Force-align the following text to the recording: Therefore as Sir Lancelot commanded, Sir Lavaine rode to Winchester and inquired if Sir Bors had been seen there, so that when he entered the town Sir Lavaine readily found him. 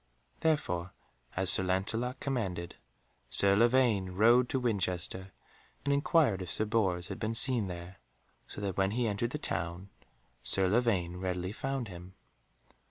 Therefore 0.39 0.93
as 1.35 1.51
Sir 1.51 1.61
Lancelot 1.61 2.19
commanded, 2.19 2.75
Sir 3.29 3.55
Lavaine 3.55 4.09
rode 4.13 4.49
to 4.49 4.59
Winchester 4.59 5.31
and 5.85 5.93
inquired 5.93 6.41
if 6.41 6.49
Sir 6.51 6.65
Bors 6.65 7.09
had 7.09 7.19
been 7.19 7.35
seen 7.35 7.67
there, 7.67 7.97
so 8.47 8.59
that 8.61 8.77
when 8.77 8.89
he 8.97 9.05
entered 9.07 9.29
the 9.29 9.37
town 9.37 9.91
Sir 10.41 10.67
Lavaine 10.67 11.17
readily 11.17 11.51
found 11.51 11.87
him. 11.87 12.15